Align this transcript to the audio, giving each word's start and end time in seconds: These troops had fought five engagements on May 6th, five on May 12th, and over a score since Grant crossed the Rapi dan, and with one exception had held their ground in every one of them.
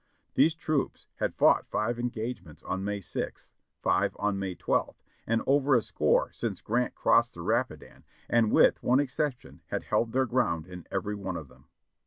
These 0.33 0.55
troops 0.55 1.05
had 1.17 1.35
fought 1.35 1.67
five 1.69 1.99
engagements 1.99 2.63
on 2.63 2.83
May 2.83 3.01
6th, 3.01 3.49
five 3.83 4.15
on 4.17 4.39
May 4.39 4.55
12th, 4.55 4.95
and 5.27 5.43
over 5.45 5.75
a 5.75 5.83
score 5.83 6.31
since 6.33 6.59
Grant 6.63 6.95
crossed 6.95 7.35
the 7.35 7.41
Rapi 7.41 7.77
dan, 7.77 8.03
and 8.27 8.51
with 8.51 8.81
one 8.81 8.99
exception 8.99 9.61
had 9.67 9.83
held 9.83 10.11
their 10.11 10.25
ground 10.25 10.65
in 10.65 10.87
every 10.91 11.13
one 11.13 11.37
of 11.37 11.49
them. 11.49 11.65